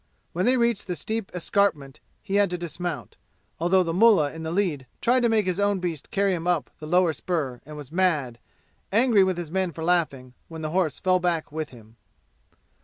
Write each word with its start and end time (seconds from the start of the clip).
When 0.33 0.47
they 0.47 0.57
reached 0.57 0.87
the 0.87 0.95
steep 0.95 1.31
escarpment 1.31 1.99
he 2.23 2.37
had 2.37 2.49
to 2.49 2.57
dismount, 2.57 3.17
although 3.59 3.83
the 3.83 3.93
mullah 3.93 4.33
in 4.33 4.41
the 4.41 4.49
lead 4.49 4.87
tried 4.99 5.19
to 5.19 5.29
make 5.29 5.45
his 5.45 5.59
own 5.59 5.77
beast 5.79 6.09
carry 6.09 6.33
him 6.33 6.47
up 6.47 6.71
the 6.79 6.87
lower 6.87 7.13
spur 7.13 7.61
and 7.67 7.77
was 7.77 7.91
mad 7.91 8.39
angry 8.91 9.23
with 9.23 9.37
his 9.37 9.51
men 9.51 9.71
for 9.71 9.83
laughing 9.83 10.33
when 10.47 10.63
the 10.63 10.71
horse 10.71 10.97
fell 10.99 11.19
back 11.19 11.51
with 11.51 11.69
him. 11.69 11.97